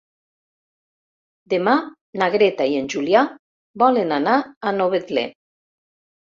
[1.55, 1.75] Demà
[2.23, 3.23] na Greta i en Julià
[3.85, 4.41] volen anar
[4.73, 5.29] a Novetlè.